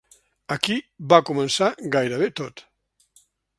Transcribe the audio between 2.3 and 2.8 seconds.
tot.